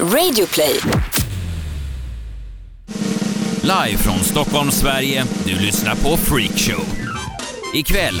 [0.00, 0.80] Radioplay.
[3.62, 5.24] Live från Stockholm, Sverige.
[5.44, 6.84] Du lyssnar på Freakshow.
[7.74, 8.20] Ikväll,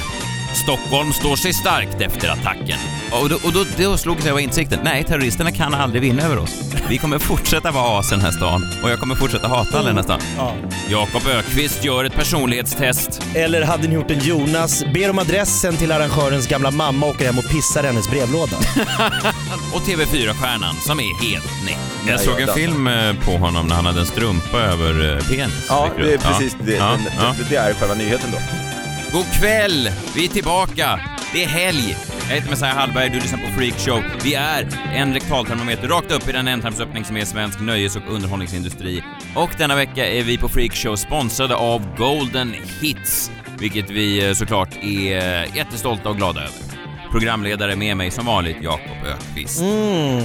[0.64, 2.78] Stockholm står sig starkt efter attacken.
[3.22, 6.38] Och då, och då, då slog sig av insikten, nej terroristerna kan aldrig vinna över
[6.38, 6.50] oss.
[6.88, 9.90] Vi kommer fortsätta vara as i den här stan och jag kommer fortsätta hata alla
[9.90, 10.20] i den här stan.
[10.36, 10.54] Ja.
[10.88, 13.22] Jakob Ökvist gör ett personlighetstest.
[13.34, 17.24] Eller hade ni gjort en Jonas, ber om adressen till arrangörens gamla mamma och åker
[17.24, 18.56] hem och pissar i hennes brevlåda.
[19.74, 21.78] Och TV4-stjärnan som är helt näck.
[22.08, 25.24] Jag såg en jag- film eh, på honom när han hade en strumpa över eh,
[25.28, 25.66] penis.
[25.68, 26.72] Ja, det är precis det.
[26.72, 27.34] Ja, den, ja.
[27.38, 28.38] Det, det är själva nyheten då.
[29.18, 29.90] God kväll!
[30.14, 31.00] Vi är tillbaka.
[31.32, 31.96] Det är helg.
[32.28, 34.02] Jag heter Messiah Hallberg, du lyssnar på Freak Show.
[34.24, 39.02] Vi är en rektaltermometer rakt upp i den ändtarmsöppning som är svensk nöjes och underhållningsindustri.
[39.34, 44.32] Och denna vecka är vi på Freak Show sponsrade av Golden Hits, vilket vi eh,
[44.34, 46.52] såklart är eh, jättestolta och glada över.
[47.10, 49.60] Programledare med mig som vanligt, Jakob Ökvist.
[49.60, 50.24] Mm.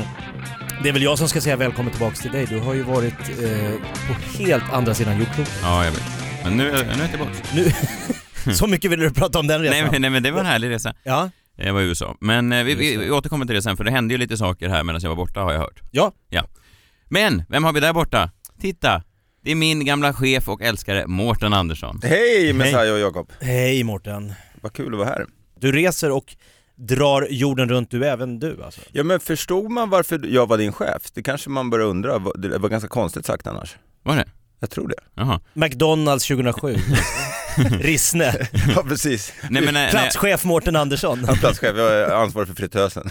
[0.84, 2.46] Det är väl jag som ska säga välkommen tillbaks till dig.
[2.46, 3.72] Du har ju varit eh,
[4.08, 5.60] på helt andra sidan jordklotet.
[5.64, 6.04] Ja, jag vet.
[6.44, 7.32] Men nu, nu är jag tillbaka.
[7.54, 7.72] Nu,
[8.54, 9.78] så mycket ville du prata om den resan.
[9.82, 10.94] Nej, men- nej, men det var en härlig resa.
[11.04, 11.30] Ja,
[11.66, 12.18] Jag var i USA.
[12.20, 14.70] Men eh, vi, vi, vi återkommer till det sen, för det hände ju lite saker
[14.70, 15.80] här medan jag var borta har jag hört.
[15.92, 16.46] ja.
[17.12, 18.32] Men, vem har vi där borta?
[18.62, 19.04] Titta!
[19.44, 22.00] Det är min gamla chef och älskare Mårten Andersson.
[22.04, 23.32] Hej Messiah och Jakob.
[23.42, 24.34] Hej Mårten.
[24.62, 25.26] Vad kul att vara här.
[25.60, 26.36] Du reser och
[26.76, 28.82] drar jorden runt du, även du alltså.
[28.92, 31.12] Ja men förstod man varför jag var din chef?
[31.14, 32.20] Det kanske man börjar undra.
[32.20, 33.76] Det var ganska konstigt sagt annars.
[34.04, 34.26] Var det?
[34.60, 34.96] Jag tror det.
[35.16, 35.40] Jaha.
[35.54, 36.76] McDonalds 2007.
[37.80, 38.34] Rissne.
[38.76, 39.34] Ja precis.
[39.50, 41.26] Nej men när, när, Platschef Mårten Andersson.
[41.26, 43.10] Är platschef, jag är ansvarig för fritösen.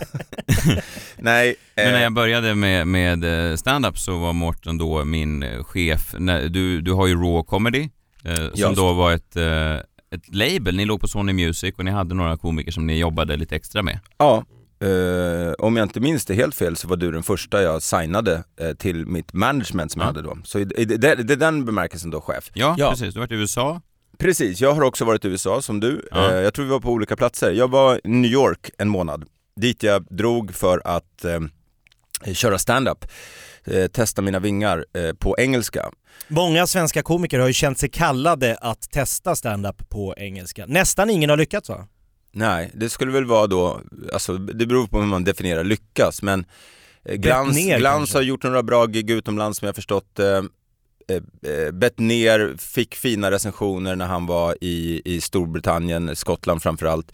[1.17, 5.43] Nej, men när eh, jag började med, med eh, stand-up så var Mårten då min
[5.43, 6.15] eh, chef.
[6.51, 7.89] Du, du har ju Raw Comedy,
[8.25, 8.73] eh, som Ja.
[8.77, 9.75] då var ett, eh,
[10.15, 10.77] ett label.
[10.77, 13.83] Ni låg på Sony Music och ni hade några komiker som ni jobbade lite extra
[13.83, 13.99] med.
[14.19, 14.45] ja.
[14.81, 18.45] Eh, om jag inte minns det helt fel så var du den första jag signade
[18.61, 20.07] eh, till mitt management som Ja.
[20.07, 20.39] jag hade då.
[20.45, 22.51] Så i, i, det, det är den bemärkelsen då chef.
[22.55, 22.91] Ja, Ja.
[22.91, 23.15] precis.
[23.15, 23.81] Du har varit i USA.
[24.19, 26.09] Precis, jag har också varit i USA som du.
[26.11, 26.31] Ja.
[26.33, 27.53] Eh, jag tror vi var på olika platser.
[27.53, 29.25] Jag var i New York en månad,
[29.61, 31.25] dit jag drog för att
[32.33, 33.05] köra stand-up.
[33.93, 34.85] Testa mina vingar
[35.19, 35.91] på engelska.
[36.29, 40.65] Många svenska komiker har ju känt sig kallade att testa stand-up på engelska.
[40.67, 41.87] Nästan ingen har lyckats va?
[42.33, 43.81] Nej, det skulle väl vara då,
[44.13, 46.45] alltså det beror på hur man definierar lyckas, men
[47.05, 48.19] eh, Glans, ner, Glans kanske?
[48.19, 50.19] har gjort några bra gig utomlands som jag förstått.
[50.19, 57.13] Eh, eh, eh, Bettner fick fina recensioner när han var i, i Storbritannien, Skottland framförallt.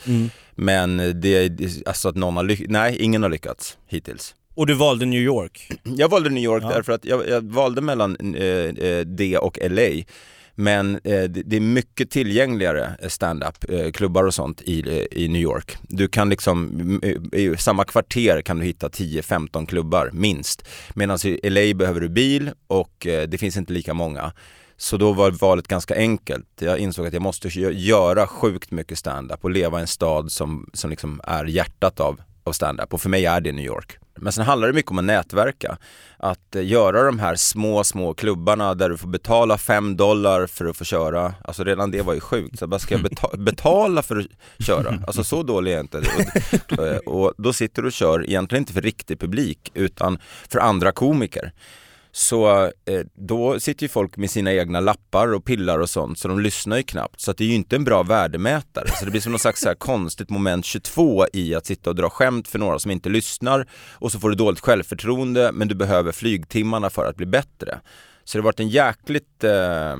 [0.54, 4.34] Men det, det- alltså att någon har lyckats, nej ingen har lyckats hittills.
[4.56, 5.70] Och du valde New York.
[5.82, 6.68] Jag valde New York Ja.
[6.68, 10.04] därför att jag, jag valde mellan eh, eh, det och LA.
[10.54, 15.28] Men eh, det, är mycket tillgängligare eh, stand-up, eh, klubbar och sånt i, eh, i
[15.28, 15.76] New York.
[15.82, 20.68] Du kan liksom, eh, i samma kvarter kan du hitta 10-15 klubbar minst.
[20.94, 24.32] Medan i LA behöver du bil och eh, det finns inte lika många.
[24.76, 26.46] Så då var valet ganska enkelt.
[26.60, 30.70] Jag insåg att jag måste göra sjukt mycket stand-up och leva i en stad som,
[30.72, 32.94] som liksom är hjärtat av, av stand-up.
[32.94, 33.98] Och för mig är det New York.
[34.16, 35.78] Men sen handlar det mycket om att nätverka.
[36.18, 40.64] Att eh, göra de här små, små klubbarna där du får betala 5 dollar för
[40.66, 41.34] att få köra.
[41.44, 42.58] Alltså redan det var ju sjukt.
[42.58, 44.98] Så bara ska jag beta- betala för att köra?
[45.06, 46.02] Alltså så dålig är jag inte.
[47.06, 50.92] Och, och då sitter du och kör, egentligen inte för riktig publik, utan för andra
[50.92, 51.52] komiker.
[52.16, 56.28] Så eh, då sitter ju folk med sina egna lappar och pillar och sånt så
[56.28, 57.20] de lyssnar ju knappt.
[57.20, 58.88] Så att det är ju inte en bra värdemätare.
[58.88, 61.96] Så det blir som något slags så här konstigt moment 22 i att sitta och
[61.96, 65.74] dra skämt för några som inte lyssnar och så får du dåligt självförtroende men du
[65.74, 67.80] behöver flygtimmarna för att bli bättre.
[68.24, 69.92] Så det har varit en jäkligt eh,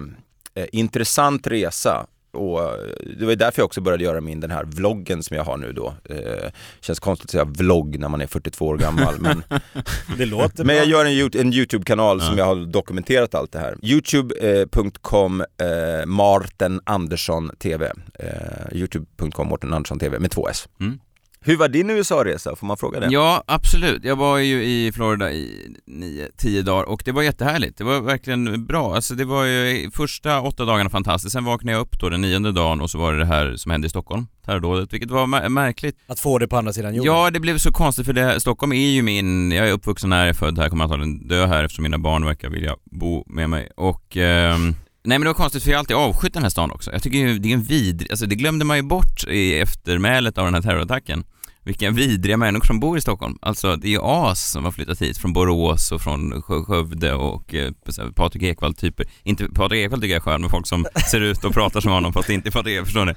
[0.55, 2.71] eh, intressant resa och eh,
[3.19, 5.73] det var därför jag också började göra min den här vloggen som jag har nu
[5.73, 5.95] då.
[6.05, 6.51] Eh,
[6.81, 9.43] känns konstigt att säga vlogg när man är 42 år gammal men
[10.19, 13.77] Det låter men jag gör en, en YouTube-kanal som jag har dokumenterat allt det här.
[13.83, 17.93] Youtube.com eh, Marten Andersson TV.
[18.19, 18.29] Eh,
[18.73, 20.69] Youtube.com Martin Andersson TV med två S.
[20.81, 20.99] Mm.
[21.47, 22.57] Hur var din USA-resa?
[22.57, 23.09] Får man fråga det?
[23.11, 24.05] Ja, absolut.
[24.05, 27.79] Jag var ju i Florida i nio, tio dagar och det var jättehärligt.
[27.79, 28.95] Det var verkligen bra.
[28.95, 31.33] Alltså det var ju första åtta dagarna fantastiskt.
[31.33, 33.71] Sen vaknade jag upp då den nionde dagen och så var det det här som
[33.71, 35.97] hände i Stockholm, terrordådet, vilket var mär- märkligt.
[36.07, 37.13] Att få det på andra sidan jorden.
[37.13, 40.21] Ja, det blev så konstigt för det, Stockholm är ju min, jag är uppvuxen här,
[40.21, 43.51] jag är född här, kommer antagligen dö här eftersom mina barn verkar vilja bo med
[43.51, 44.75] mig och ehm,
[45.07, 46.93] Nej men det var konstigt för jag har alltid avskytt den här stan också.
[46.93, 50.39] Jag tycker ju det är en vid, alltså det glömde man ju bort i eftermälet
[50.39, 51.25] av den här terrorattacken.
[51.65, 53.39] Vilka vidriga människor som bor i Stockholm.
[53.43, 57.15] Alltså det är ju as som har flyttat hit från Borås och från Skö- Skövde
[57.15, 57.73] och eh,
[58.17, 59.07] Patrik Ekwall-typer.
[59.23, 61.93] Inte Patrik Ekwall tycker jag är skön, men folk som ser ut och pratar som
[61.93, 63.13] honom fast inte Patrik Ekwall, förstår ni?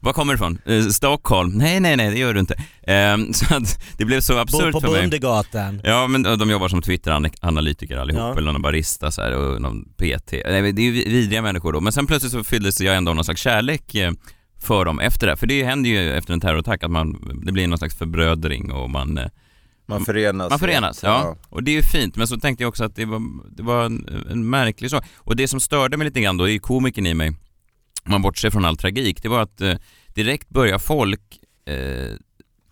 [0.00, 0.58] Var kommer du ifrån?
[0.66, 1.50] Eh, Stockholm?
[1.52, 2.62] Nej, nej, nej, det gör du inte.
[2.86, 5.00] Ehm, så att det blev så Bor absurt på för mig.
[5.00, 5.80] Bundergatan.
[5.84, 8.32] Ja, men de jobbar som Twitter-analytiker allihop, Ja.
[8.38, 10.32] eller någon barista så här, och någon PT.
[10.32, 13.10] Nej, men Det är ju vidriga människor då, men sen plötsligt så fylldes jag ändå
[13.10, 14.12] av någon slags kärlek eh,
[14.62, 15.36] för dem efter det.
[15.36, 18.90] För det händer ju efter en terrorattack att man, det blir någon slags förbrödring och
[18.90, 19.26] man, eh,
[19.86, 20.50] Man förenas.
[20.50, 21.02] man förenas.
[21.02, 21.36] Ja.
[21.48, 23.22] Och det är ju fint, men så tänkte jag också att det var,
[23.56, 25.04] det var en, en märklig sak.
[25.16, 27.28] Och det som störde mig lite grann då, är ju komikern i mig,
[28.04, 29.74] om man bortser från all tragik, det var att eh,
[30.14, 31.20] direkt börjar folk
[31.66, 32.16] eh,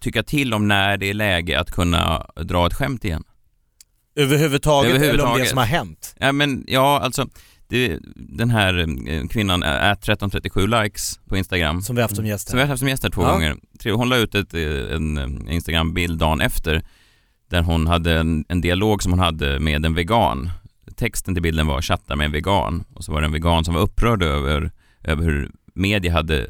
[0.00, 3.24] tycka till om när det är läge att kunna dra ett skämt igen.
[4.16, 5.48] Överhuvudtaget, eller om det Överhuvudtaget.
[5.48, 6.14] som har hänt.
[6.18, 7.28] Ja men ja alltså,
[7.70, 8.78] det, den här
[9.08, 12.50] eh, kvinnan, äh, 1337 likes på Instagram, Som vi haft som gäster.
[12.50, 13.32] som vi har haft som gäst här två Ja.
[13.32, 13.56] gånger.
[13.96, 15.18] Hon la ut ett, eh, en
[15.48, 16.82] eh, Instagram-bild dagen efter
[17.50, 20.50] där hon hade en, en dialog som hon hade med en vegan.
[20.96, 23.74] Texten till bilden var “chattar med en vegan” och så var det en vegan som
[23.74, 24.70] var upprörd över,
[25.04, 26.46] över hur media hade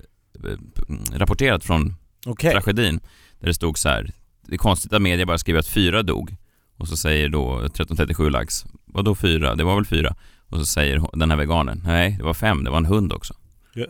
[1.12, 1.94] rapporterat från
[2.26, 2.52] Okej.
[2.52, 3.00] tragedin.
[3.40, 4.10] Där det stod så här,
[4.46, 6.36] det är konstigt att media bara skriver att fyra dog.
[6.78, 9.54] Och så säger då 1337 lax, vadå fyra?
[9.54, 10.14] Det var väl fyra?
[10.50, 13.12] Och så säger hon- den här veganen, nej det var fem, det var en hund
[13.12, 13.34] också.
[13.74, 13.86] Ja.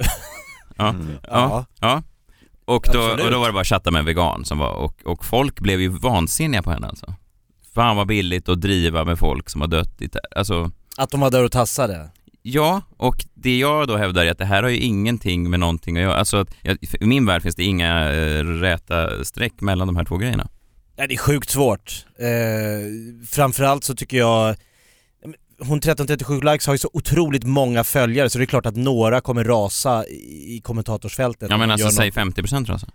[0.77, 1.07] Ja, Mm.
[1.29, 2.03] ja, ja.
[2.65, 5.25] Och då, och då var det bara chatta med en vegan som var, och, och
[5.25, 7.15] folk blev ju vansinniga på henne alltså.
[7.75, 11.31] Fan vad billigt att driva med folk som har dött i Alltså, Att de var
[11.31, 12.11] där och tassade.
[12.43, 15.97] ja, och det jag då hävdar är att det här har ju ingenting med någonting
[15.97, 16.15] att göra.
[16.17, 16.49] Alltså, att,
[17.01, 20.49] i min värld finns det inga eh, räta streck mellan de här två grejerna.
[20.97, 22.07] Ja, det är sjukt svårt.
[22.19, 22.27] Eh,
[23.29, 24.57] framförallt så tycker jag
[25.61, 29.21] hon 1337 likes har ju så otroligt många följare så det är klart att några
[29.21, 31.51] kommer rasa i kommentatorsfältet.
[31.51, 32.87] Ja men alltså säg något- 50 procent alltså.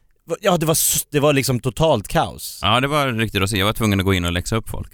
[0.42, 0.78] Ja det var,
[1.12, 2.60] det var liksom totalt kaos.
[2.62, 3.58] Ja det var riktigt se.
[3.58, 4.88] Jag var tvungen att gå in och läxa upp folk.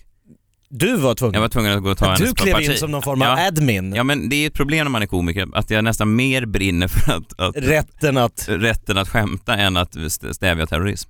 [0.70, 1.34] Du var tvungen.
[1.34, 2.70] Jag var tvungen att gå och ta Ja, du hennes klev parti.
[2.70, 3.48] in som någon form av Ja.
[3.48, 3.94] admin.
[3.96, 6.88] Ja men det är ett problem när man är komiker, att jag nästan mer brinner
[6.88, 8.46] för att, att Rätten att...
[8.50, 11.10] rätten att skämta än att st- stävja terrorism.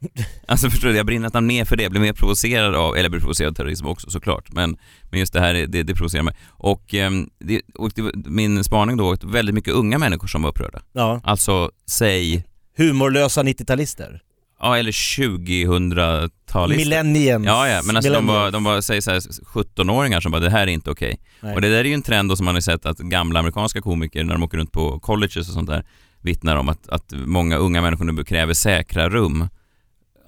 [0.48, 3.08] Alltså förstår du, jag brinner nästan mer för det, jag blir mer provocerad av, eller
[3.08, 4.76] blir provocerad av terrorism också såklart, men,
[5.10, 6.34] men just det här, det, det provocerar mig.
[6.48, 10.50] Och, ehm, det, och det, min spaning då, att väldigt mycket unga människor som var
[10.50, 10.82] upprörda.
[10.92, 11.20] Ja.
[11.24, 12.44] Alltså, säg,
[12.76, 14.20] Humorlösa 90-talister.
[14.60, 16.76] ja eller 2000-talister.
[16.76, 17.46] Millenniums.
[17.46, 20.50] Ja, ja, men alltså de var, de var säg så här, 17-åringar som bara det
[20.50, 21.20] här är inte okej.
[21.40, 21.54] Nej.
[21.54, 23.80] Och det där är ju en trend då som man har sett att gamla amerikanska
[23.80, 25.84] komiker när de åker runt på colleges och sånt där
[26.22, 29.48] vittnar om att, att många unga människor nu kräver säkra rum.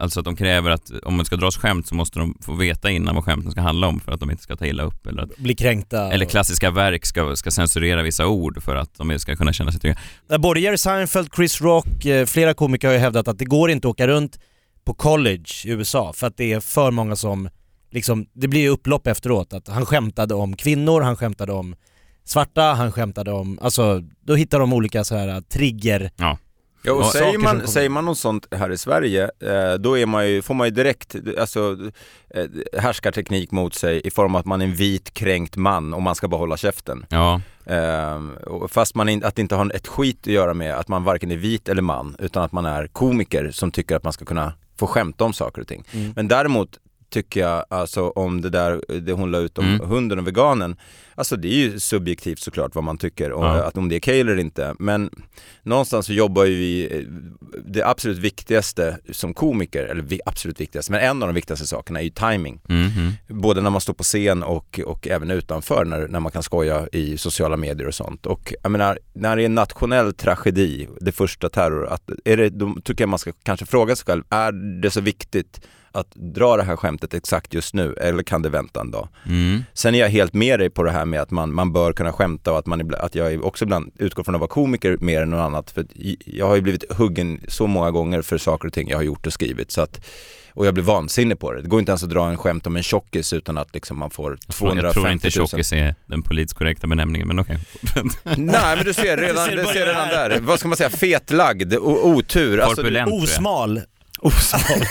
[0.00, 2.91] Alltså att de kräver att om man ska dras skämt så måste de få veta
[2.91, 5.23] innan vad skämten ska handla om för att de inte ska ta illa upp eller
[5.23, 6.12] att Bli kränkta.
[6.12, 9.81] eller klassiska verk ska, ska censurera vissa ord för att de ska kunna känna sig
[9.81, 9.99] trygga.
[10.38, 13.88] Både Jerry Seinfeld, Chris Rock, eh, flera komiker har ju hävdat att det går inte
[13.88, 14.38] att åka runt
[14.85, 17.49] på college i USA för att det är för många som
[17.91, 21.76] liksom, det blir ju upplopp efteråt att han skämtade om kvinnor, han skämtade om
[22.25, 26.38] svarta, han skämtade om, alltså då hittar de olika så här uh, trigger Ja,
[26.81, 30.29] och Ja, säger, man, säger man något sånt här i Sverige, eh, då är man
[30.29, 31.77] ju, får man ju direkt alltså,
[32.35, 32.47] eh,
[32.81, 36.15] härskarteknik mot sig i form av att man är en vit kränkt man och man
[36.15, 37.06] ska bara hålla käften.
[37.09, 37.41] Ja,
[37.71, 38.17] Eh,
[38.47, 41.05] och fast man in, att det inte har ett skit att göra med att man
[41.05, 44.25] varken är vit eller man, utan att man är komiker som tycker att man ska
[44.25, 45.85] kunna få skämta om saker och ting.
[45.93, 46.12] Mm.
[46.17, 46.79] Men däremot
[47.11, 49.89] tycker jag alltså om det där, det hon la ut om Mm.
[49.89, 50.77] hunden och veganen,
[51.15, 53.62] alltså det är ju subjektivt såklart vad man tycker och Ja.
[53.65, 54.75] att om det är okej eller inte.
[54.79, 55.11] Men
[55.62, 57.03] någonstans så jobbar ju vi, eh,
[57.67, 62.05] det absolut viktigaste som komiker, eller absolut viktigaste, men en av de viktigaste sakerna är
[62.05, 62.61] ju timing.
[62.69, 63.12] mhm.
[63.29, 66.88] Både när man står på scen och, och även utanför när, när man kan skoja
[66.93, 68.26] i sociala medier och sånt.
[68.26, 72.49] Och jag menar, när det är en nationell tragedi, det första terror, att, är det,
[72.49, 74.52] då tycker jag man ska kanske fråga sig själv, är
[74.83, 75.61] det så viktigt
[75.92, 79.09] att dra det här skämtet exakt just nu eller kan det vänta en dag?
[79.26, 79.64] Mm.
[79.75, 82.12] Sen är jag helt med dig på det här med att man, man bör kunna
[82.12, 85.23] skämta och att, man, ibland- att jag också ibland utgår från att vara komiker mer
[85.23, 85.70] än något annat.
[85.70, 85.85] För
[86.25, 89.26] jag har ju blivit huggen så många gånger för saker och ting jag har gjort
[89.26, 89.70] och skrivit.
[89.70, 90.00] Så att,
[90.52, 91.62] och jag blir vansinnig på det.
[91.62, 94.11] Det går inte ens att dra en skämt om en tjockis utan att liksom man
[94.11, 94.85] får Jag tror- 250 000.
[94.85, 97.59] Jag tror inte tjockis är den politiskt korrekta benämningen, men okej.
[98.25, 100.40] Nej men du ser redan, Du ser du ser redan där.
[100.40, 100.90] Vad ska man säga?
[100.90, 102.59] Fetlagd, o- otur.
[102.61, 103.25] Alltså, Korpulent tror jag.
[103.25, 103.80] Osmal.
[104.23, 104.85] Osmal.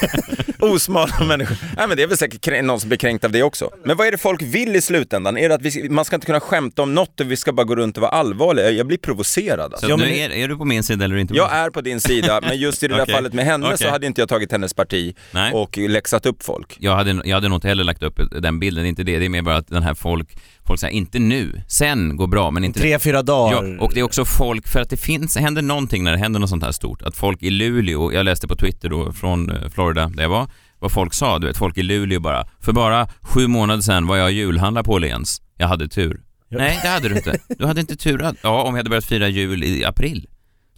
[0.73, 1.57] Osmala människor.
[1.77, 3.69] Nej men det är väl säkert någon som blir kränkt av det också.
[3.85, 5.37] Men vad är det folk vill i slutändan?
[5.37, 7.63] Är det att vi, man ska inte kunna skämta om något och vi ska bara
[7.63, 8.69] gå runt och vara allvarliga?
[8.71, 9.85] Jag blir provocerad alltså.
[9.85, 11.33] Så Ja, men- är, är du på min sida eller inte?
[11.33, 13.89] Jag är på din sida, men just i det där fallet med henne så Okej.
[13.89, 15.53] hade inte jag tagit hennes parti Nej.
[15.53, 16.77] och läxat upp folk.
[16.79, 19.19] Jag hade, jag hade nog inte heller lagt upp den bilden, inte det.
[19.19, 20.29] Det är mer bara att den här folk,
[20.69, 23.63] Folk säger inte nu, sen går bra, men inte Tre, fyra dagar.
[23.63, 26.39] Ja, och det är också folk, för att det finns, händer någonting när det händer
[26.39, 29.69] något sånt här stort, att folk i Luleå, jag läste på Twitter då från eh,
[29.69, 30.47] Florida där jag var,
[30.79, 34.17] vad folk sa, du vet, folk i Luleå bara, för bara sju månader sedan var
[34.17, 36.21] jag julhandlare på Åhléns, jag hade tur.
[36.49, 36.57] Ja.
[36.57, 37.39] Nej, det hade du inte.
[37.57, 38.31] Du hade inte tur.
[38.43, 40.27] Ja, om vi hade börjat fira jul i april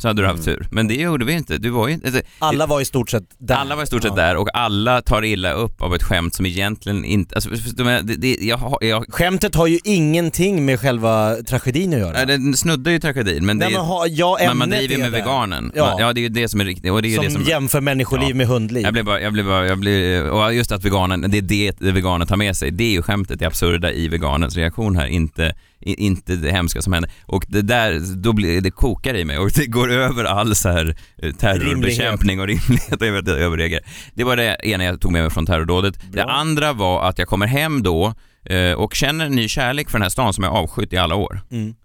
[0.01, 0.55] så hade du haft Mm.
[0.57, 0.67] tur.
[0.71, 1.57] Men det gjorde vi inte.
[1.57, 3.55] Du var ju alltså, Alla var i stort sett där.
[3.55, 6.45] alla var i stort sett där och alla tar illa upp av ett skämt som
[6.45, 7.35] egentligen inte...
[7.35, 7.49] Alltså,
[7.83, 12.25] det, det, jag, jag, Skämtet har ju ingenting med själva tragedin att göra.
[12.25, 15.19] Den snuddar ju tragedin, men det Nej, men ha, ja, Men man driver med där.
[15.19, 15.71] veganen.
[15.75, 15.85] Ja.
[15.85, 16.91] Man, ja, det är ju det som är riktigt.
[16.91, 17.43] Och det är Som, det som...
[17.43, 18.35] jämför människoliv Ja.
[18.35, 18.83] med hundliv.
[18.83, 21.71] Jag blir bara, jag blir bara, jag blir, och just att veganen, det är det,
[21.79, 22.71] det veganen tar med sig.
[22.71, 26.93] Det är ju skämtet, det absurda i veganens reaktion här, inte, inte det hemska som
[26.93, 27.11] händer.
[27.25, 30.69] Och det där, då blir, det kokar i mig och det går över all så
[30.69, 33.83] här eh, terrorbekämpning och rimlighet jag vet inte, överreagerar.
[34.13, 35.99] Det var det ena jag tog med mig från terrordådet.
[36.11, 38.13] Det andra var att jag kommer hem då
[38.45, 41.15] eh, och känner en ny kärlek för den här stan som jag avskytt i alla
[41.15, 41.41] år.
[41.51, 41.75] Mm.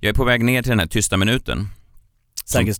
[0.00, 1.68] Jag är på väg ner till den här tysta minuten.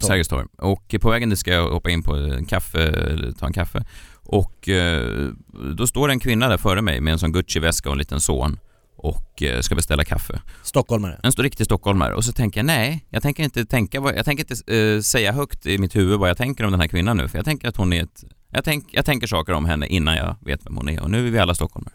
[0.06, 0.46] Sergels torg.
[0.58, 2.92] Och på vägen dit ska jag hoppa in på en kaffe,
[3.38, 3.84] ta en kaffe.
[4.24, 5.28] Och eh,
[5.76, 8.20] då står det en kvinna där före mig med en sån Gucci-väska och en liten
[8.20, 8.58] son
[9.04, 10.40] och eh, ska beställa kaffe.
[10.62, 11.20] Stockholmare.
[11.22, 14.76] En riktig stockholmare och så tänker jag nej, jag tänker inte tänka jag tänker inte
[14.76, 17.38] eh, säga högt i mitt huvud vad jag tänker om den här kvinnan nu för
[17.38, 20.36] jag tänker att hon är ett jag, tänk, jag tänker saker om henne innan jag
[20.40, 21.94] vet vem hon är och nu är vi alla stockholmare.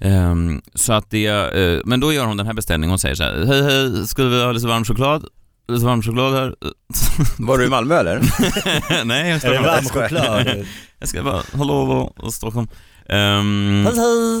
[0.00, 3.22] Ehm, så att det, eh, men då gör hon den här beställningen och säger så
[3.22, 5.24] här, hej hej, skulle vi ha lite varm choklad?
[5.68, 6.54] Lite varm choklad här?
[7.38, 8.20] Var du i Malmö eller?
[9.04, 10.64] Nej, jag Är ska det varm choklad?
[10.98, 12.68] jag ska bara, hallå hallå, Stockholm.
[13.08, 13.86] Ehm,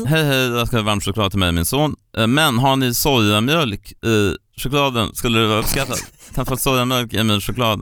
[0.06, 1.96] hej hej, jag ska ha varm choklad till mig och min son.
[2.16, 5.14] Eh, Men har ni sojamjölk i chokladen?
[5.14, 5.98] Skulle det vara uppskattat?
[5.98, 7.80] Kan jag få sojamjölk i min choklad?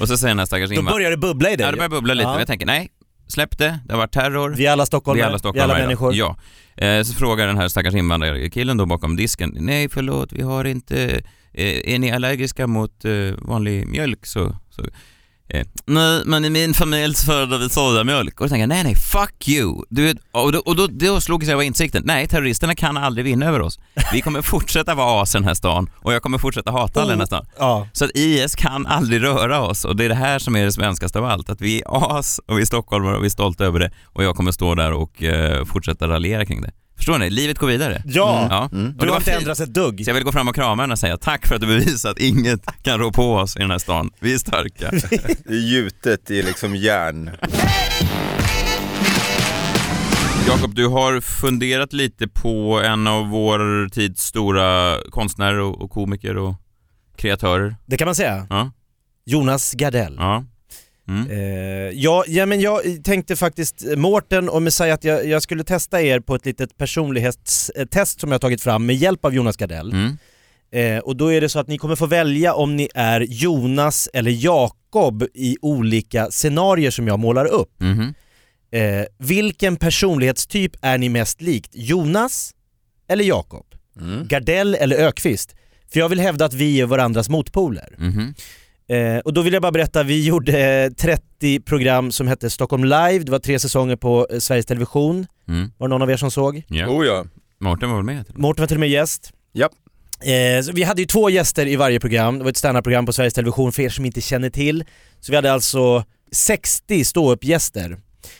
[0.00, 1.66] Och så säger den här stackars Då invandraren, börjar det bubbla i dig.
[1.66, 2.38] ja det börjar bubbla lite, Ja.
[2.38, 2.88] jag tänker nej,
[3.30, 4.54] släpp det, det har varit terror.
[4.56, 5.22] Vi är alla stockholmare.
[5.22, 5.68] Vi alla stockholmare.
[5.68, 6.14] Vi alla människor.
[6.14, 6.36] Ja.
[6.76, 9.56] Eh, så frågar den här stackars invandrarkillen då bakom disken.
[9.60, 11.22] Nej, förlåt, vi har inte...
[11.52, 14.56] Eh, är ni allergiska mot eh, vanlig mjölk så...
[14.70, 14.82] så
[15.86, 18.40] nej, men i min familj så föredrar vi sojamjölk.
[18.40, 19.84] Och då tänker jag, nej, nej, fuck you.
[19.88, 23.24] Du vet, och då, och då, då slog sig av insikten, nej, terroristerna kan aldrig
[23.24, 23.78] vinna över oss.
[24.12, 27.10] Vi kommer fortsätta vara as i den här stan och jag kommer fortsätta hata alla
[27.10, 27.46] i den här stan.
[27.58, 27.88] Ja.
[27.92, 30.72] Så att IS kan aldrig röra oss och det är det här som är det
[30.72, 31.50] svenskaste av allt.
[31.50, 34.24] Att vi är as och vi är stockholmare och vi är stolta över det och
[34.24, 36.70] jag kommer stå där och eh, fortsätta raljera kring det.
[37.00, 37.30] Förstår ni?
[37.30, 38.02] Livet går vidare.
[38.06, 38.46] Ja.
[38.50, 38.64] Ja.
[38.98, 40.04] Och Du har inte ändrats ett dugg.
[40.04, 42.10] Så jag vill gå fram och krama henne och säga tack för att du bevisar
[42.10, 44.10] att inget kan rå på oss i den här stan.
[44.20, 44.90] Vi är starka.
[45.44, 47.30] Det är gjutet i liksom järn.
[50.46, 56.36] Jakob, du har funderat lite på en av vår tids stora konstnärer och, och komiker
[56.36, 56.54] och
[57.16, 57.76] kreatörer.
[57.86, 58.46] Det kan man säga.
[58.50, 58.70] Ja.
[59.26, 60.16] Jonas Gardell.
[60.18, 60.44] ja.
[61.10, 61.30] Mm.
[61.30, 61.38] Eh,
[61.94, 66.20] ja, ja, men jag tänkte faktiskt, Mårten och Messiah, att jag, jag skulle testa er
[66.20, 69.92] på ett litet personlighetstest som jag har tagit fram med hjälp av Jonas Gardell.
[69.92, 70.18] Mm.
[70.72, 74.08] Eh, och då är det så att ni kommer få välja om ni är Jonas
[74.12, 77.80] eller Jakob i olika scenarier som jag målar upp.
[77.80, 78.14] Mhm.
[78.72, 81.70] Eh, vilken personlighetstyp är ni mest likt?
[81.74, 82.54] Jonas
[83.08, 83.66] eller Jakob?
[84.00, 84.28] Mm.
[84.28, 85.54] Gardell eller Ökvist?
[85.92, 87.94] För jag vill hävda att vi är varandras motpoler.
[87.98, 88.34] Mhm.
[88.90, 92.84] Eh, och då vill jag bara berätta, vi gjorde eh, 30 program som hette Stockholm
[92.84, 95.26] Live, det var tre säsonger på eh, Sveriges Television.
[95.48, 95.72] Mm.
[95.78, 96.62] Var det någon av er som såg?
[96.68, 96.88] Ja.
[96.88, 97.24] Oh ja.
[97.60, 98.26] Mårten var väl med?
[98.26, 98.42] till och med?
[98.42, 99.32] Mårten var till och med gäst.
[99.52, 99.72] Japp.
[100.20, 103.12] Eh, så vi hade ju två gäster i varje program, det var ett standardprogram på
[103.12, 104.84] Sveriges Television för er som inte känner till.
[105.20, 107.96] Så vi hade alltså 60 ståuppgäster.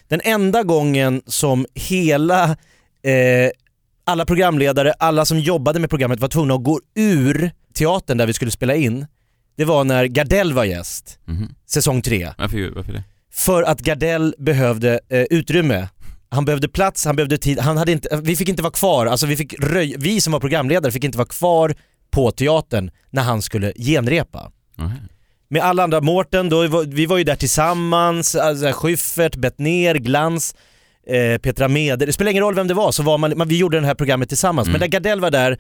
[0.08, 2.44] Den enda gången som hela,
[3.02, 3.50] eh,
[4.04, 8.32] alla programledare, alla som jobbade med programmet var tvungna att gå ur teatern där vi
[8.32, 9.06] skulle spela in,
[9.60, 11.54] det var när Gardell var gäst, Mhm.
[11.66, 12.30] säsong 3.
[12.38, 13.02] Varför, varför det?
[13.32, 15.88] För att Gardell behövde eh, utrymme.
[16.28, 19.26] Han behövde plats, han behövde tid, han hade inte, vi fick inte vara kvar, alltså
[19.26, 21.74] vi, fick röj, vi som var programledare fick inte vara kvar
[22.10, 24.50] på teatern när han skulle genrepa.
[24.78, 24.90] Aha.
[25.48, 30.54] Med alla andra, Mårten, då, var- vi var ju där tillsammans, alltså, Schyffert, Bettner, Glans,
[31.06, 33.56] eh, Petra Mede, det spelar ingen roll vem det var, så var man, man, vi
[33.58, 34.68] gjorde det här programmet tillsammans.
[34.68, 34.72] Mm.
[34.72, 35.58] Men när Gardell var där,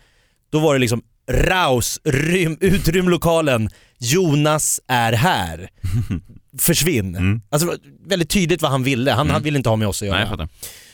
[0.52, 3.68] då var det liksom raus, rym, utrym lokalen,
[4.00, 5.70] Jonas är här.
[6.58, 7.16] Försvinn.
[7.16, 7.42] Mm.
[7.50, 7.76] Alltså
[8.06, 9.32] väldigt tydligt vad han ville, han, Mm.
[9.34, 10.36] han ville inte ha med oss att göra.
[10.36, 10.48] Nej.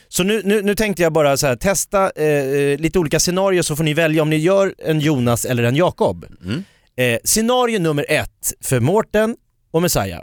[0.08, 3.62] Så nu, nu, nu tänkte jag bara så här, testa eh, eh, lite olika scenarier
[3.62, 6.26] så får ni välja om ni gör en Jonas eller en Jakob.
[6.44, 6.64] Mm.
[6.96, 9.36] Eh, scenario nummer ett för Mårten
[9.70, 10.20] och Messiah.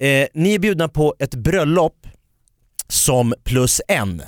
[0.00, 2.06] Eh, ni är bjudna på ett bröllop
[2.88, 4.22] som plus en.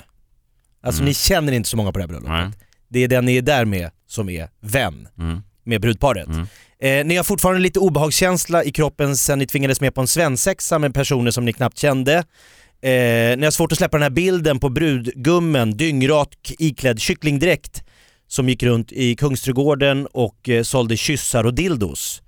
[0.83, 1.07] Alltså Mm.
[1.09, 2.31] ni känner inte så många på det här bröllopet.
[2.31, 2.51] Nej.
[2.89, 5.41] Det är den ni är där med som är vän Mm.
[5.63, 6.27] med brudparet.
[6.79, 10.79] Eh, ni har fortfarande lite obehagskänsla i kroppen sen ni tvingades med på en svensexa
[10.79, 12.13] med personer som ni knappt kände.
[12.81, 17.83] Eh, ni har svårt att släppa den här bilden på brudgummen, dyngrak iklädd kycklingdräkt
[18.27, 22.21] som gick runt i Kungsträdgården och eh, sålde kyssar och dildos.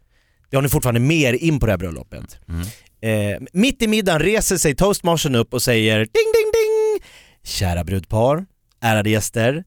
[0.50, 2.40] Det har ni fortfarande mer in på det här bröllopet.
[2.50, 2.68] Mm.
[3.02, 7.08] Eh, mitt i middagen reser sig toastmastern upp och säger ding ding ding!
[7.44, 8.46] Kära brudpar,
[8.82, 9.64] ärade gäster,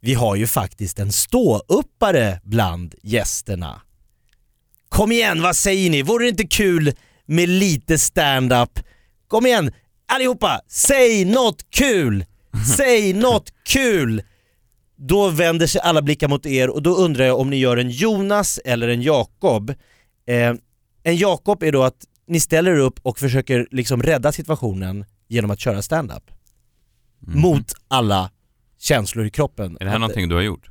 [0.00, 3.80] vi har ju faktiskt en ståuppare bland gästerna.
[4.96, 6.02] Kom igen, vad säger ni?
[6.02, 6.92] Vore det inte kul
[7.26, 8.80] med lite stand-up?
[9.28, 9.72] Kom igen,
[10.12, 12.24] allihopa, säg något kul!
[12.76, 14.22] Säg något kul!
[14.96, 17.90] Då vänder sig alla blickar mot er och då undrar jag om ni gör en
[17.90, 19.70] Jonas eller en Jakob.
[20.26, 20.54] Eh,
[21.02, 25.50] en Jakob är då att ni ställer er upp och försöker liksom rädda situationen genom
[25.50, 26.30] att köra stand-up.
[27.26, 27.40] Mm.
[27.40, 28.30] Mot alla
[28.78, 29.76] känslor i kroppen.
[29.80, 30.70] Är det här Att- någonting du har gjort?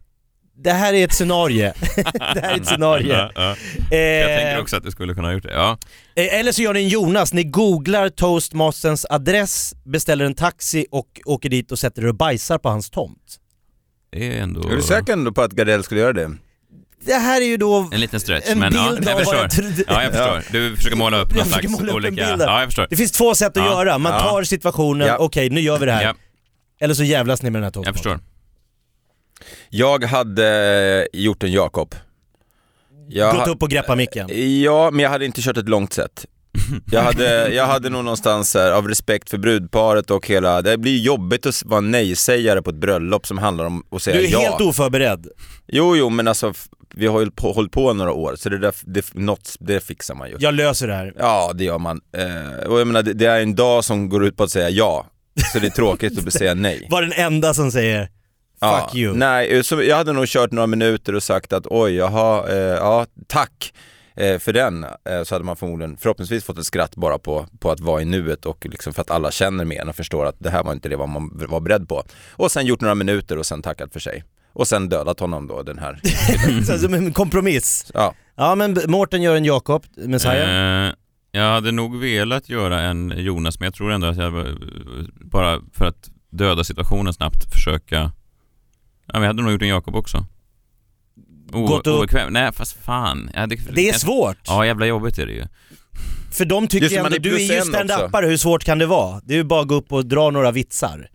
[0.58, 1.72] Det här är ett scenario.
[2.14, 3.14] det här är ett scenario.
[3.14, 3.56] Ja, ja.
[3.92, 5.54] Jag Eh, tänker också att du skulle kunna ha gjort det.
[5.54, 5.78] Ja.
[6.16, 11.08] eh, eller så gör ni en Jonas, ni googlar toastmasterns adress, beställer en taxi och
[11.26, 13.38] åker dit och sätter er och bajsar på hans tomt.
[14.12, 16.32] Det är ändå Är du säker ändå på att Gardell skulle göra det?
[17.06, 18.50] Det här är ju då en liten stretch.
[18.50, 19.42] en men ja, bild jag av vad förstår.
[19.42, 19.84] jag trodde.
[19.88, 20.44] Ja, jag förstår.
[20.52, 22.22] Du försöker måla upp Jag någon slags måla upp olika...
[22.40, 22.88] Ja, jag förstår.
[22.90, 23.72] Det finns två sätt att Ja.
[23.72, 24.20] göra, man Ja.
[24.20, 25.18] tar situationen, Ja.
[25.18, 26.04] okej nu gör vi det här.
[26.04, 26.14] Ja,
[26.82, 28.12] Eller så jävlas ni med den här toastmastern.
[28.12, 28.35] jag förstår.
[29.70, 31.96] Jag hade gjort en Jakob.
[33.08, 34.30] Jag Gått upp och greppat micken.
[34.63, 36.25] Ja, men jag hade inte kört ett långt set.
[36.92, 40.98] Jag hade, jag hade nog någonstans här, av respekt för brudparet och hela, det blir
[40.98, 44.39] jobbigt att vara nej-sägare på ett bröllop som handlar om att säga Du är ja.
[44.39, 45.27] helt oförberedd.
[45.68, 46.54] Jo, jo, men alltså
[46.94, 50.15] vi har ju på, hållit på några år, så det där, det, något, det fixar
[50.15, 50.36] man ju.
[50.39, 51.13] Jag löser det här.
[51.18, 52.01] Ja, det gör man.
[52.18, 54.70] Eh, och jag menar, det, det är en dag som går ut på att säga
[54.70, 55.06] ja,
[55.54, 56.88] så det är tråkigt att säga nej.
[56.92, 58.10] Var den enda som säger
[58.65, 59.15] Ja, fuck you.
[59.15, 63.05] Nej, så jag hade nog kört några minuter och sagt att oj, jaha, eh, ja,
[63.27, 63.74] tack
[64.15, 64.84] eh, för den.
[64.84, 68.05] Eh, så hade man förmodligen, förhoppningsvis fått ett skratt bara på, på att vara i
[68.05, 70.74] nuet och liksom för att alla känner med en och förstår att det här var
[70.74, 72.03] inte det vad man var beredd på.
[72.31, 74.24] Och sen gjort några minuter och sen tackat för sig.
[74.53, 76.00] Och sen dödat honom då, den här.
[76.65, 77.91] Så Som en kompromiss.
[77.93, 80.88] Ja, Ja men Mårten gör en Jakob, Messiah.
[80.88, 80.93] Eh,
[81.32, 84.54] jag hade nog velat göra en Jonas, men jag tror ändå att jag eh,
[85.13, 88.12] bara för att döda situationen snabbt försöka...
[89.08, 90.26] Ja, men jag hade nog gjort en Jakob också.
[91.54, 91.98] O- Gått upp.
[91.98, 92.34] Obekväm.
[92.34, 93.30] Nej, fast fan.
[93.34, 93.56] Jag hade...
[93.56, 94.38] det är svårt.
[94.48, 95.46] Ja, jävla jobbigt är det ju.
[96.32, 98.38] För de tycker Just det, ju man ändå, är du är ju en stand-upare, hur
[98.38, 99.22] svårt kan det vara?
[99.26, 101.10] Det är ju bara att gå upp och dra några vitsar.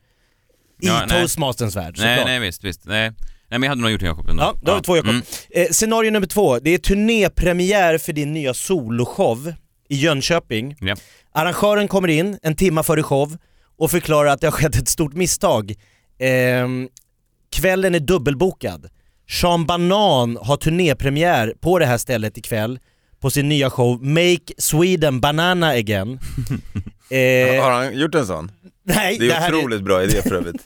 [0.83, 1.21] I Ja, nej.
[1.21, 2.17] toastmasterns värld såklart.
[2.17, 2.81] Nej, nej visst, visst.
[2.85, 3.11] Nej.
[3.11, 3.15] nej,
[3.49, 4.43] men jag hade nog gjort en Jakob ändå.
[4.43, 5.11] Ja, då har vi två Jakob.
[5.11, 5.23] Mm.
[5.51, 9.53] Eh, scenario nummer två, det är turnépremiär för din nya soloshow
[9.89, 10.77] i Jönköping.
[10.81, 10.97] Ja.
[11.33, 13.37] Arrangören kommer in en timma före show
[13.79, 15.75] och förklarar att det har skett ett stort misstag.
[16.19, 16.89] Ehm,
[17.53, 18.87] kvällen är dubbelbokad.
[19.31, 22.79] Sean Banan har turnépremiär på det här stället ikväll
[23.21, 26.19] på sin nya show Make Sweden Banana Again.
[27.13, 28.51] Eh, har han gjort en sån?
[28.85, 30.57] nej, Det är här otroligt bra idé för övrigt.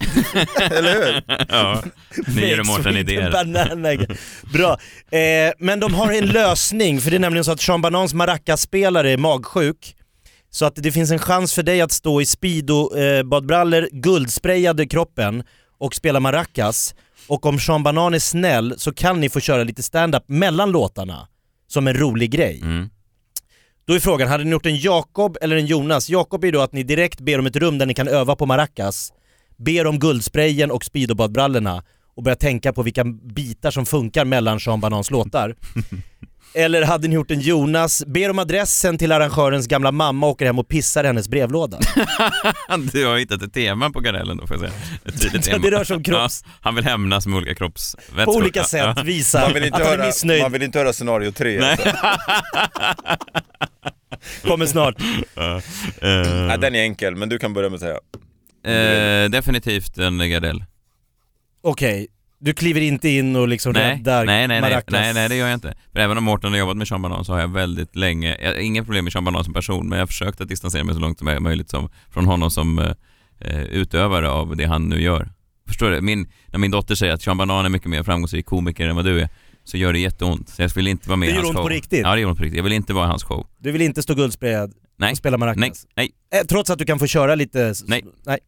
[0.73, 1.23] Eller hur?
[1.49, 1.83] Ja,
[2.27, 3.33] ni ger Make Mårten idéer.
[3.33, 4.17] Banana Again.
[4.53, 4.79] Bra.
[5.19, 9.13] Eh, men de har en lösning, för det är nämligen så att Sean Banans maracas-spelare
[9.13, 9.97] är magsjuk.
[10.51, 15.43] Så att det finns en chans för dig att stå i speedo-badbrallor, guldsprayade kroppen
[15.79, 16.95] och spela maracas.
[17.27, 21.29] Och om Sean Banan är snäll så kan ni få köra lite stand-up mellan låtarna.
[21.67, 22.61] Som en rolig grej.
[22.63, 22.91] Mm.
[23.87, 26.11] Då är frågan, hade ni gjort en Jakob eller en Jonas?
[26.11, 28.47] Jakob är då att ni direkt ber om ett rum där ni kan öva på
[28.47, 29.13] maracas,
[29.57, 31.83] ber om guldsprayen och speedobadbrallorna
[32.15, 35.57] och börjar tänka på vilka bitar som funkar mellan Sean Banans låtar.
[36.57, 40.47] Eller hade ni gjort en Jonas, ber om adressen till arrangörens gamla mamma och åker
[40.47, 41.79] hem och pissar i hennes brevlåda?
[42.93, 44.81] Du har hittat ett tema på Garellen då får jag säga.
[45.05, 45.65] Ett tydligt Ja, tema.
[45.71, 48.25] det rör sig om kropps- Ja, han vill hämnas med olika kroppsvätskor.
[48.25, 49.03] På olika Ja, sätt ja.
[49.03, 50.43] visa Man vill inte, att han är höra, missnöjd.
[50.43, 51.61] man vill inte höra scenario tre.
[51.61, 51.71] Nej.
[51.71, 51.91] Alltså.
[54.49, 54.95] Kommer snart.
[55.35, 55.61] Ja.
[56.03, 57.81] Nej, Eh, den är enkel, men du kan börja med att
[58.65, 59.25] säga.
[59.25, 60.65] eh, definitivt en Gardell.
[61.63, 62.07] Okej,
[62.45, 64.93] du kliver inte in och liksom Nej, räddar nej, nej, nej, maracas.
[64.93, 65.75] nej, nej, det gör jag inte.
[65.93, 68.49] För även om Mårten har jobbat med Sean Banan så har jag väldigt länge, jag
[68.49, 70.95] har inga problem med Sean Banan som person, men jag har försökt att distansera mig
[70.95, 72.91] så långt som är möjligt som, från honom som eh,
[73.41, 75.29] eh, utövare av det han nu gör.
[75.69, 76.01] Förstår du?
[76.01, 79.05] Min, när min dotter säger att Sean Banan är mycket mer framgångsrik komiker än vad
[79.05, 79.29] du är,
[79.65, 80.49] så gör det jätteont.
[80.49, 81.63] Så jag vill inte vara med Det i gör hans ont show.
[81.63, 82.01] på riktigt?
[82.03, 82.57] Ja, det gör ont på riktigt.
[82.57, 83.47] Jag vill inte vara i hans show.
[83.59, 85.61] Du vill inte stå guldsprayad Nej, och spela maracas?
[85.61, 86.41] nej, nej.
[86.41, 87.75] Eh, Trots att du kan få köra lite...
[87.87, 88.05] Nej.
[88.27, 88.39] nej.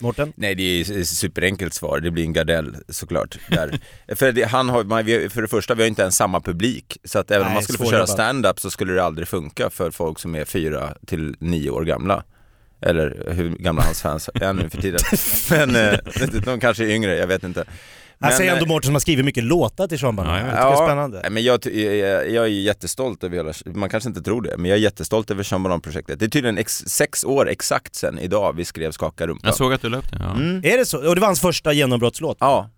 [0.00, 0.32] Mårten?
[0.36, 3.38] Nej det är superenkelt svar, det blir en Gardell såklart.
[3.48, 3.80] Där.
[4.14, 6.98] för, det, han har, man, för det första, vi har inte ens samma publik.
[7.04, 9.70] Så att även om Nej, man skulle få köra stand-up så skulle det aldrig funka
[9.70, 12.24] för folk som är fyra till nio år gamla.
[12.80, 15.00] Eller hur gamla hans fans är nu för tiden.
[15.50, 15.98] Men eh,
[16.44, 17.64] de kanske är yngre, jag vet inte.
[18.20, 20.38] Här säger ändå eh, Mårten som har skrivit mycket låtar till Sean Banan.
[20.38, 21.30] Ja, det är spännande.
[21.30, 24.78] Men jag, jag, jag är jättestolt över hela, man kanske inte tror det, men jag
[24.78, 26.18] är jättestolt över Sean Banan-projektet.
[26.18, 29.46] Det är tydligen ex, sex år exakt sen idag vi skrev Skaka rumpa.
[29.46, 30.18] Jag såg att du la upp det.
[30.20, 30.30] Ja.
[30.34, 30.60] Mm.
[30.64, 31.08] Är det så?
[31.08, 32.36] Och det var hans första genombrottslåt?
[32.40, 32.70] Ja,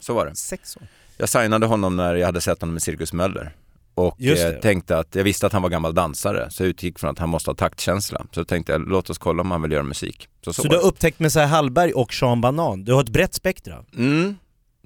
[0.00, 0.36] så var det.
[0.36, 0.82] Sex år.
[1.16, 3.52] Jag signade honom när jag hade sett honom med Cirkus Möller.
[3.94, 7.10] Och eh, tänkte att, jag visste att han var gammal dansare, så jag utgick från
[7.10, 8.26] att han måste ha taktkänsla.
[8.32, 10.28] Så tänkte jag, låt oss kolla om han vill göra musik.
[10.44, 12.84] Så, så, Så du har upptäckt Messiah Hallberg och Sean Banan.
[12.84, 13.84] Du har ett brett spektra.
[13.96, 14.36] Mm.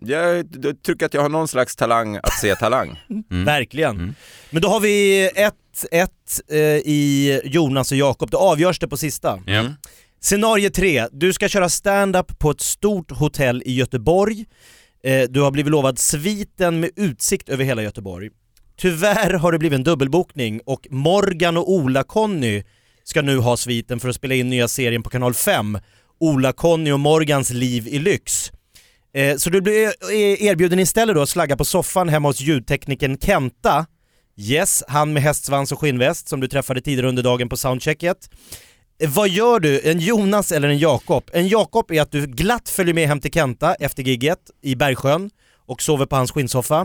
[0.02, 0.46] Jag,
[0.82, 3.02] tycker att jag har någon slags talang att se talang.
[3.30, 3.44] Mm.
[3.44, 3.96] Verkligen.
[3.96, 4.14] Mm.
[4.50, 5.28] Men då har vi
[5.92, 6.09] 1-1
[6.50, 8.30] eh, i Jonas och Jakob.
[8.30, 9.42] Då avgörs det på sista.
[9.46, 9.64] Ja.
[10.20, 11.06] Scenario 3.
[11.12, 14.44] Du ska köra stand-up på ett stort hotell i Göteborg.
[15.04, 18.30] Eh, Du har blivit lovad sviten med utsikt över hela Göteborg.
[18.78, 22.62] Tyvärr har det blivit en dubbelbokning och Morgan och Ola-Conny
[23.04, 25.78] ska nu ha sviten för att spela in nya serien på kanal 5.
[26.20, 28.52] Ola-Conny och Morgans liv i lyx.
[29.16, 33.18] Eh, Så du blir eh, erbjuden istället då att slagga på soffan hemma hos ljudteknikern
[33.18, 33.87] Kenta.
[34.38, 38.31] Yes, han med hästsvans och skinnväst som du träffade tidigare under dagen på soundchecket.
[39.02, 39.81] Eh, vad gör du?
[39.90, 41.31] En Jonas eller en Jakob?
[41.33, 45.31] En Jakob är att du glatt följer med hem till Kenta efter gigget i Bergsjön
[45.66, 46.81] och sover på hans skinnsoffa.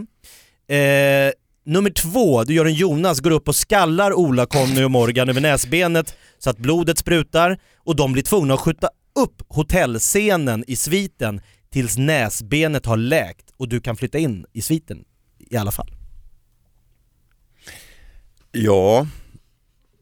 [0.67, 1.31] Eh,
[1.65, 5.41] nummer två, du gör en Jonas, går upp och skallar Ola, Conny och Morgan över
[5.41, 11.41] näsbenet så att blodet sprutar och de blir tvungna att skjuta upp hotellscenen i sviten
[11.73, 15.05] tills näsbenet har läkt och du kan flytta in i sviten
[15.39, 15.91] i alla fall.
[18.51, 19.07] Ja,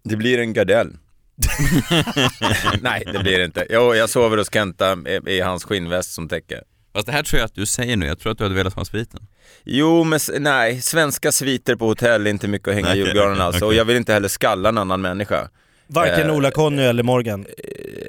[0.04, 0.98] det blir en Gardell.
[2.82, 3.66] Nej, det blir det inte.
[3.70, 6.62] Jo, jag sover hos Kenta i, i hans skinnväst som täcke.
[6.94, 8.74] Fast det här tror jag att du säger nu, jag tror att du hade velat
[8.74, 9.28] ha sviten.
[9.64, 13.66] Jo, men nej, svenska sviter på hotell är inte mycket att hänga i julgranen alltså.
[13.66, 13.78] Och okej.
[13.78, 15.50] jag vill inte heller skalla en annan människa.
[15.90, 17.46] Varken Eh, Ola, Conny eller Morgan.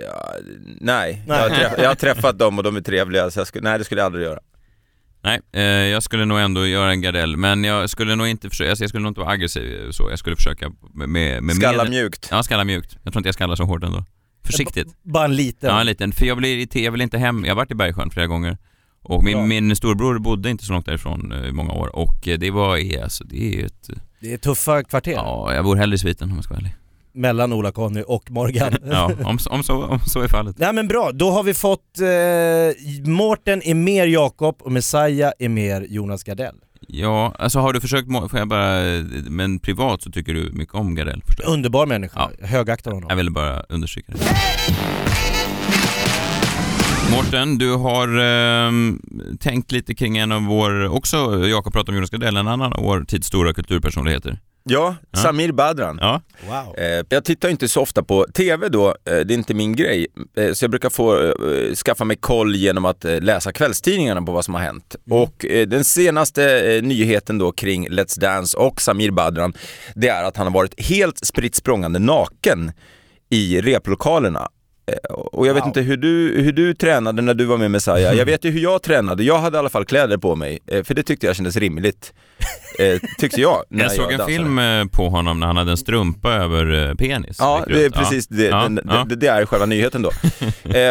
[0.06, 0.32] Ja,
[0.80, 1.38] nej, Nej.
[1.38, 3.78] Jag, har träff, jag har träffat dem och de är trevliga, så jag skulle, nej
[3.78, 4.40] det skulle jag aldrig göra.
[5.22, 8.70] Nej, eh, jag skulle nog ändå göra en Gardell, men jag skulle nog inte försöka,
[8.70, 11.84] alltså jag skulle nog inte vara aggressiv så, jag skulle försöka med, med, med Skalla
[11.84, 12.28] medel- mjukt.
[12.30, 12.96] Ja, skalla mjukt.
[13.02, 14.04] Jag tror inte jag skallar så hårt ändå.
[14.44, 14.88] Försiktigt.
[15.02, 15.70] Bara en liten.
[15.70, 16.12] Ja, en liten.
[16.12, 18.58] För jag blir jag vill inte hem, jag har varit i Bergsjön flera gånger.
[19.02, 19.44] Och Bra.
[19.44, 22.50] min, min storbror bodde inte så långt därifrån eh, i många år och eh, det
[22.50, 23.90] var, alltså, det är ett,
[24.20, 26.74] Det är tuffa kvarter ja, jag bor hellre i sviten om jag ska vara ärlig.
[27.14, 28.72] Mellan Ola, Conny och Morgan.
[28.90, 30.58] Ja, om, om, så, om så är fallet.
[30.58, 35.48] Nej men bra, då har vi fått eh, Mårten är mer Jakob och Messiah är
[35.48, 36.54] mer Jonas Gardell.
[36.88, 38.80] Ja, alltså har du försökt, får jag bara,
[39.28, 41.52] men privat så tycker du mycket om Gardell förstår jag.
[41.52, 42.46] Underbar människa, Ja.
[42.46, 43.06] högaktar honom.
[43.08, 44.18] Jag ville bara understryka det.
[47.16, 49.00] Mårten, du har ehm,
[49.40, 52.82] tänkt lite kring en av vår, också Jakob pratade om Jonas Gardell, en annan av
[52.82, 54.38] vår tids stora kulturpersonligheter.
[54.64, 55.18] Ja, Ja.
[55.18, 55.98] Samir Badran.
[56.00, 56.78] Ja, Wow.
[56.78, 60.06] Eh, jag tittar inte så ofta på TV då, eh, det är inte min grej.
[60.36, 64.32] Eh, så jag brukar få eh, skaffa mig koll genom att eh, läsa kvällstidningarna på
[64.32, 64.96] vad som har hänt.
[65.10, 69.52] Och eh, den senaste eh, nyheten då kring Let's Dance och Samir Badran,
[69.94, 72.72] det är att han har varit helt spritt språngande naken
[73.30, 74.48] i replokalerna.
[74.92, 75.68] Eh, Och jag vet Wow.
[75.68, 78.14] inte hur du, hur du tränade när du var med Messiah.
[78.16, 79.24] Jag vet ju hur jag tränade.
[79.24, 82.12] Jag hade i alla fall kläder på mig, eh, för det tyckte jag kändes rimligt.
[82.78, 83.64] Eh, tyckte jag.
[83.68, 84.32] jag såg en dansade.
[84.32, 84.60] film
[84.92, 87.36] på honom när han hade en strumpa över penis.
[87.38, 89.04] Ja, det är precis det, Ja, den, ja.
[89.08, 90.10] Det, det är själva nyheten då.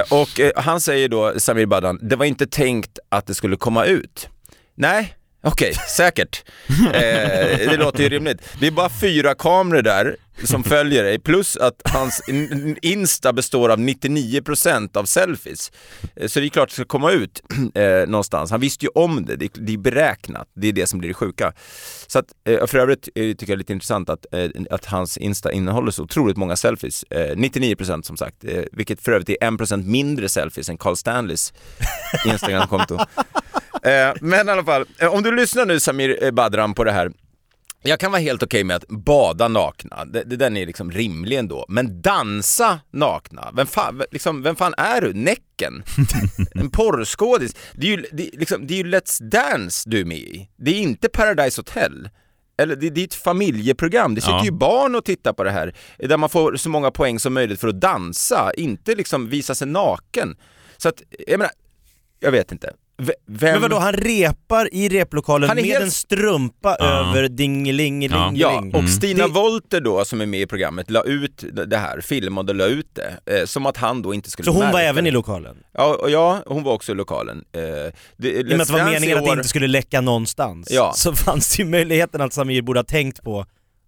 [0.16, 4.30] och han säger då, Samir Badran, det var inte tänkt att det skulle komma ut.
[4.78, 6.44] Nej, okej, säkert.
[6.94, 8.38] Eh, det låter ju rimligt.
[8.60, 13.70] Det är bara fyra kameror där som följer dig, plus att hans in- Insta består
[13.70, 15.72] av 99% av selfies.
[16.16, 17.42] Eh, Så det är klart att det ska komma ut
[17.76, 18.52] eh, någonstans.
[18.52, 21.14] Han visste ju om det, det, det är beräknat, det är det som blir det
[21.14, 21.54] sjuka.
[22.08, 24.86] Så att, eh, för övrigt eh, tycker jag det är lite intressant att, eh, att
[24.86, 27.04] hans Insta innehåller så otroligt många selfies.
[27.04, 28.36] Eh, 99% som sagt,
[28.72, 31.54] vilket för övrigt är 1% mindre selfies än Carl Stanleys
[32.26, 32.98] Instagramkonto.
[34.22, 37.12] men i alla fall, om du lyssnar nu Samir Badran på det här,
[37.82, 41.38] jag kan vara helt okej med att bada nakna, det, det den är liksom rimlig
[41.38, 41.66] ändå.
[41.70, 45.14] Men dansa nakna, vem fan, liksom, vem fan är du?
[45.14, 45.84] Näcken?
[46.56, 47.56] En porrskådis?
[47.74, 50.72] Det är ju, det, liksom, det är ju Let's Dance du är med i, det
[50.72, 52.10] är inte Paradise Hotel.
[52.58, 54.46] Eller det, det är ett familjeprogram, det sitter Ja.
[54.46, 57.60] ju barn och tittar på det här, där man får så många poäng som möjligt
[57.60, 60.38] för att dansa, inte liksom visa sig naken.
[60.78, 61.52] Så att, jag menar,
[62.20, 62.74] jag vet inte.
[63.00, 63.16] Vem...
[63.52, 66.86] Men vadå, han repar i replokalen Han är med helt- en strumpa Ja.
[66.86, 68.36] över dingelingelingeling.
[68.74, 72.02] Ja, och Stina Det- Wolter då som är med i programmet la ut det här,
[72.02, 72.88] filmade och la ut
[73.26, 73.40] det.
[73.40, 75.08] Eh, som att han då inte skulle Så hon märka var även det.
[75.08, 75.56] i lokalen?
[75.74, 77.44] Ja, och ja, hon var också i lokalen.
[77.52, 77.62] Eh,
[78.18, 80.94] det, I och med att det var meningen att det inte skulle läcka någonstans, Ja.
[80.96, 83.40] så fanns det ju möjligheten att Samir borde ha tänkt på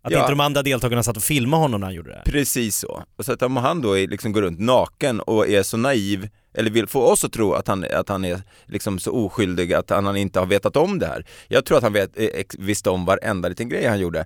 [0.04, 0.20] att Ja.
[0.20, 2.32] inte de andra deltagarna satt och filmade honom när han gjorde det.
[2.32, 3.04] Precis så.
[3.18, 6.30] Och så att om han då är, liksom går runt naken och är så naiv,
[6.54, 9.90] eller vill få oss att tro att han, att han är liksom så oskyldig att
[9.90, 11.26] han, han inte har vetat om det här.
[11.48, 14.26] Jag tror att han vet, eh, visste om varenda liten grej han gjorde.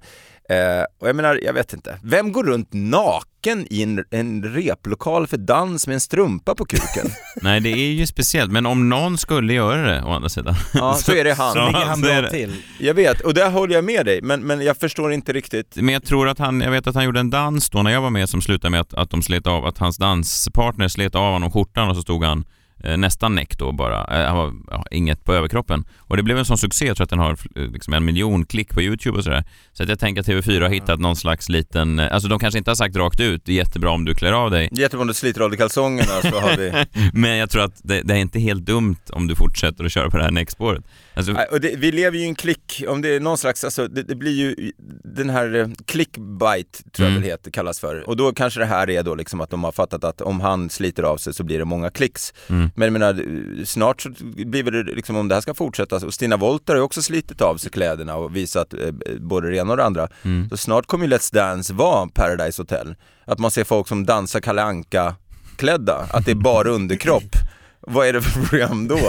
[0.50, 2.00] Eh, och jag menar, jag vet inte.
[2.04, 7.12] Vem går runt naken i en, en replokal för dans med en strumpa på kuken?
[7.42, 10.56] Nej, det är ju speciellt, men om någon skulle göra det å andra sidan.
[10.74, 11.54] Ja, så är det han.
[11.54, 12.56] Så ligger han så bra till.
[12.80, 15.76] Jag vet, och där håller jag med dig, men, men jag förstår inte riktigt.
[15.76, 18.02] Men jag tror att han, jag vet att han gjorde en dans då när jag
[18.02, 21.34] var med som slutade med att, att de slet av, att hans danspartner slet av
[21.34, 22.46] honom skjortan och så stod han
[22.84, 24.20] eh, nästan näck då bara.
[24.20, 25.86] Eh, han var ja, inget på överkroppen.
[25.98, 28.46] Och det blev en sån succé, jag tror att den har eh, liksom en miljon
[28.46, 29.44] klick på YouTube och sådär.
[29.74, 32.72] Så att jag tänker att TV4 har hittat någon slags liten, alltså de kanske inte
[32.72, 34.70] har sagt rakt ut, det är jättebra om du klär av dig.
[34.72, 36.86] Jättebra om du sliter av dig kalsongerna så har vi...
[37.14, 40.10] Men jag tror att det, det är inte helt dumt om du fortsätter att köra
[40.10, 40.84] på det här näckspåret.
[41.16, 44.04] Alltså, det, vi lever ju i en klick, om det är någon slags, alltså det,
[44.04, 44.72] det blir ju
[45.04, 47.24] den här eh, clickbait tror jag Mm.
[47.30, 48.10] heter, kallas för.
[48.10, 50.70] Och då kanske det här är då liksom att de har fattat att om han
[50.70, 52.34] sliter av sig så blir det många klicks.
[52.50, 52.70] Mm.
[52.76, 54.10] Men jag menar, snart så
[54.46, 57.42] blir det liksom, om det här ska fortsätta, och Stina Wolter har ju också slitit
[57.42, 58.80] av sig kläderna och visat eh,
[59.20, 60.08] både det ena och det andra.
[60.24, 60.50] Mm.
[60.50, 62.96] Så snart kommer ju Let's Dance vara Paradise Hotel.
[63.26, 65.16] Att man ser folk som dansar Kalle Anka
[65.58, 67.36] klädda att det är bara underkropp.
[67.80, 69.00] Vad är det för program då?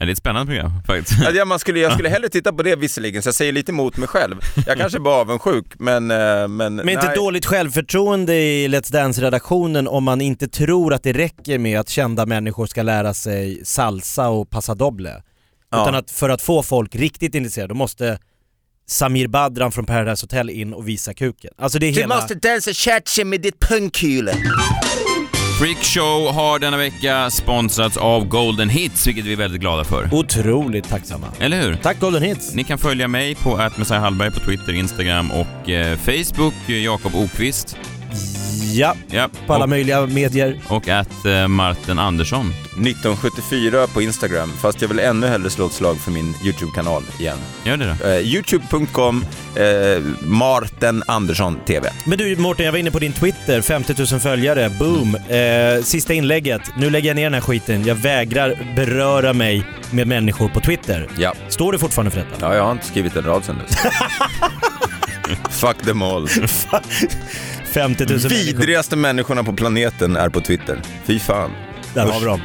[0.00, 1.20] Ja, det är ett spännande program faktiskt.
[1.34, 3.96] Ja, man skulle, jag skulle hellre titta på det visserligen, så jag säger lite emot
[3.96, 4.36] mig själv.
[4.66, 6.10] Jag kanske är bara avundsjuk, men...
[6.10, 7.16] eh, Men, Men inte nej.
[7.16, 12.26] dåligt självförtroende i Let's Dance-redaktionen om man inte tror att det räcker med att kända
[12.26, 15.22] människor ska lära sig salsa och passa doble.
[15.70, 15.82] Ja.
[15.82, 18.18] Utan att för att få folk riktigt intresserade, då måste
[18.88, 21.50] Samir Badran från Paradise Hotel in och visa kuken.
[21.58, 22.14] Alltså det är Du hela...
[22.14, 23.60] måste dansa cha med ditt
[25.58, 25.74] pungkule.
[25.74, 30.08] Freakshow har denna vecka sponsrats av Golden Hits, vilket vi är väldigt glada för.
[30.12, 31.26] Otroligt tacksamma.
[31.40, 31.74] Eller hur?
[31.74, 32.54] Tack Golden Hits.
[32.54, 33.56] Ni kan följa mig på
[33.90, 37.76] Hallberg på Twitter, Instagram och eh, Facebook, Jakob Okvist.
[38.74, 40.60] Ja, Ja, på alla och, möjliga medier.
[40.68, 42.54] och att eh, Martin Andersson.
[42.70, 47.38] 1974 på Instagram, fast jag vill ännu hellre slå ett slag för min YouTube-kanal igen.
[47.64, 48.08] Gör det då.
[48.08, 49.24] Uh, Youtube.com,
[49.60, 51.90] uh, Marten Andersson TV.
[52.04, 55.14] Men du Mårten, jag var inne på din Twitter, 50 000 följare, boom.
[55.14, 57.84] Eh, sista inlägget, nu lägger jag ner den här skiten.
[57.86, 61.08] Jag vägrar beröra mig med människor på Twitter.
[61.18, 61.32] Ja.
[61.48, 62.36] Står du fortfarande för detta?
[62.40, 63.78] ja, jag har inte skrivit en rad sen dess.
[65.50, 66.28] Fuck them all.
[67.78, 68.28] 50 000 människor.
[68.28, 70.80] Vidrigaste människorna på planeten är på Twitter.
[71.04, 71.50] Fy fan.
[71.94, 72.40] Där har vi dem.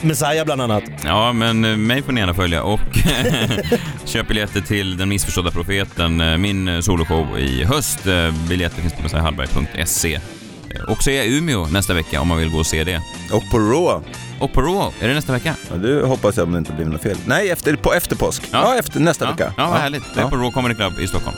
[0.00, 0.82] Messiah bland annat.
[1.04, 2.80] Ja, men eh, mig får ni gärna följa och
[4.04, 7.98] köp biljetter till Den missförstådda profeten, eh, min eh, soloshow i höst.
[8.48, 10.20] Biljetter finns på messiahallberg.se.
[10.88, 13.00] Och så är jag i Umeå nästa vecka om man vill gå och se det.
[13.32, 14.08] Och på Raw,
[14.40, 15.54] Och på Raw, är det nästa vecka?
[15.70, 17.16] ja, det hoppas jag om det inte blir något fel.
[17.26, 18.42] Nej, efter, på efter påsk.
[18.50, 19.30] Ja, efter nästa ja.
[19.30, 19.52] vecka.
[19.56, 20.02] Ja, vad härligt.
[20.14, 20.30] Det är Ja.
[20.30, 21.36] på Raw Comedy Club i Stockholm.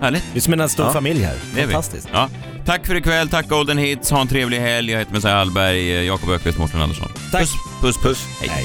[0.00, 0.24] Härligt.
[0.32, 0.92] Vi är som en stor Ja.
[0.92, 1.34] familj här.
[1.54, 1.72] Det är vi.
[1.72, 2.08] Fantastiskt.
[2.12, 2.28] Ja.
[2.66, 4.92] Tack för ikväll, tack Golden Hits, ha en trevlig helg.
[4.92, 7.08] Jag heter Messiah Hallberg, eh, Jakob Öqvist, Mårten Andersson.
[7.32, 7.40] Tack.
[7.40, 8.26] Puss, puss, puss.
[8.40, 8.48] Hej.
[8.48, 8.64] Hej.